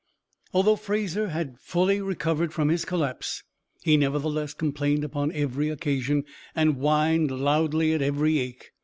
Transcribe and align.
Although 0.51 0.77
Fraser 0.77 1.29
had 1.29 1.59
fully 1.59 2.01
recovered 2.01 2.51
from 2.53 2.69
his 2.69 2.85
collapse, 2.85 3.43
he 3.83 3.97
nevertheless 3.97 4.51
complained 4.55 5.03
upon 5.03 5.31
every 5.31 5.69
occasion, 5.69 6.23
and 6.55 6.77
whined 6.77 7.29
loudly 7.29 7.93
at 7.93 8.01
every 8.01 8.39
ache. 8.39 8.71